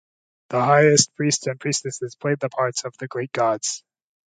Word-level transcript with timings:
The 0.49 0.59
highest 0.63 1.13
priests 1.13 1.45
and 1.45 1.59
priestesses 1.59 2.15
played 2.15 2.39
the 2.39 2.49
parts 2.49 2.85
of 2.85 2.97
the 2.97 3.07
great 3.07 3.31
gods. 3.31 3.83